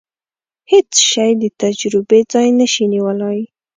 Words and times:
هیڅ 0.71 0.91
شی 1.09 1.31
د 1.41 1.43
تجربې 1.61 2.19
ځای 2.33 2.47
نشي 2.59 2.85
نیولای. 2.93 3.39